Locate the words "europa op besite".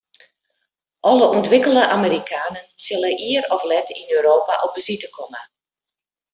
4.17-5.07